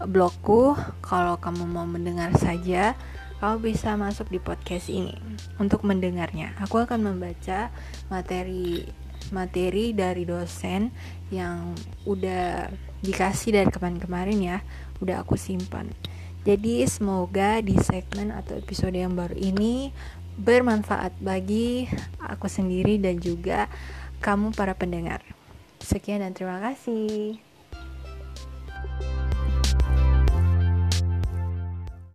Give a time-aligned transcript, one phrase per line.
[0.04, 0.76] blogku.
[1.00, 3.00] Kalau kamu mau mendengar saja
[3.40, 5.16] kamu bisa masuk di podcast ini
[5.56, 6.58] untuk mendengarnya.
[6.68, 7.72] Aku akan membaca
[8.12, 8.84] materi
[9.32, 10.92] materi dari dosen
[11.32, 11.76] yang
[12.08, 12.72] udah
[13.04, 14.58] dikasih dari kemarin-kemarin ya
[15.00, 15.92] udah aku simpan.
[16.48, 19.92] Jadi semoga di segmen atau episode yang baru ini
[20.38, 21.90] bermanfaat bagi
[22.22, 23.68] aku sendiri dan juga
[24.20, 25.22] kamu para pendengar.
[25.82, 27.47] Sekian dan terima kasih.